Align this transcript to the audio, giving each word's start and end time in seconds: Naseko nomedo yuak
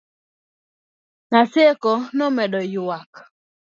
Naseko 1.31 1.91
nomedo 2.17 2.59
yuak 2.73 3.11